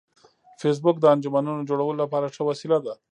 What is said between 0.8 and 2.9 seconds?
د انجمنونو جوړولو لپاره ښه وسیله